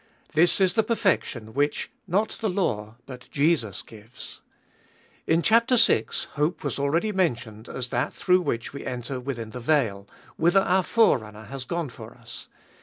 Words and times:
This 0.33 0.59
is 0.59 0.73
the 0.73 0.81
perfection 0.81 1.53
which, 1.53 1.91
not 2.07 2.29
the 2.39 2.49
law, 2.49 2.95
but 3.05 3.29
Jesus 3.31 3.83
gives. 3.83 4.41
In 5.27 5.43
chap. 5.43 5.69
vi. 5.69 6.05
hope 6.31 6.63
was 6.63 6.79
already 6.79 7.11
men 7.11 7.35
tioned 7.35 7.69
as 7.69 7.89
that 7.89 8.11
through 8.11 8.41
which 8.41 8.73
we 8.73 8.83
enter 8.83 9.19
within 9.19 9.51
the 9.51 9.59
veil, 9.59 10.07
whither 10.37 10.61
our 10.61 10.81
Forerunner 10.81 11.45
has 11.45 11.65
gone 11.65 11.89
for 11.89 12.15
us. 12.15 12.47